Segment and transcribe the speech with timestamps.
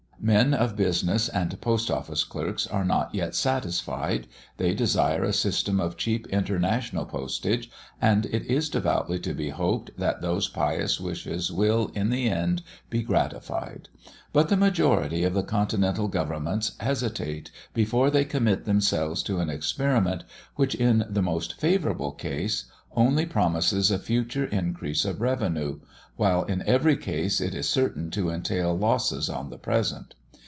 [0.23, 4.27] Men of business and post office clerks are not yet satisfied;
[4.57, 9.89] they desire a system of cheap international postage, and it is devoutly to be hoped
[9.97, 12.61] that those pious wishes will, in the end,
[12.91, 13.89] be gratified.
[14.31, 20.23] But the majority of the continental governments hesitate before they commit themselves to an experiment,
[20.55, 25.79] which, in the most favourable case, only promises a future increase of revenue,
[26.17, 30.13] while in every case it is certain to entail losses on the present.